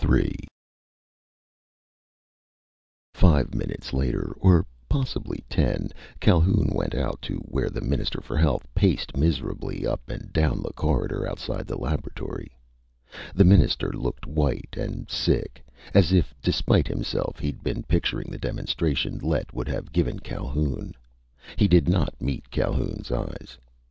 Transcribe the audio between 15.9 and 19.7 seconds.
as if despite himself he'd been picturing the demonstration Lett would